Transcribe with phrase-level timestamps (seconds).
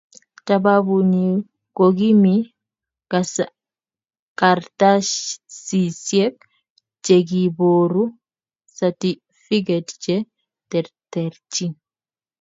[0.47, 1.27] Tababunyi
[1.77, 2.35] kokimi
[4.39, 6.35] kartasisiek
[7.05, 8.03] chekiiboru
[8.77, 10.15] satifiket che
[10.69, 11.73] terterchin